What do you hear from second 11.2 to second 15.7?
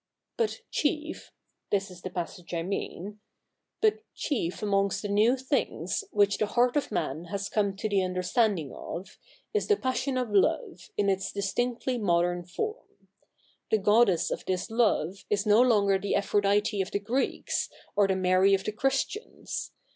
distinctly modern fo? ?n. The goddess of this love is no